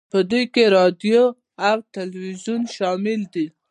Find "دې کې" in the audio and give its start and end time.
0.31-0.63